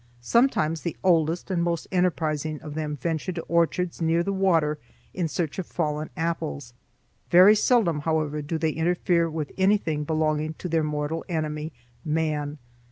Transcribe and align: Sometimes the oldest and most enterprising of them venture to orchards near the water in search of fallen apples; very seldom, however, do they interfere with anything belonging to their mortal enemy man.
Sometimes 0.19 0.81
the 0.81 0.97
oldest 1.03 1.51
and 1.51 1.61
most 1.61 1.85
enterprising 1.91 2.59
of 2.63 2.73
them 2.73 2.95
venture 2.97 3.31
to 3.33 3.43
orchards 3.43 4.01
near 4.01 4.23
the 4.23 4.33
water 4.33 4.79
in 5.13 5.27
search 5.27 5.59
of 5.59 5.67
fallen 5.67 6.09
apples; 6.17 6.73
very 7.29 7.53
seldom, 7.55 7.99
however, 7.99 8.41
do 8.41 8.57
they 8.57 8.71
interfere 8.71 9.29
with 9.29 9.51
anything 9.59 10.03
belonging 10.03 10.55
to 10.55 10.67
their 10.67 10.83
mortal 10.83 11.23
enemy 11.29 11.71
man. 12.03 12.57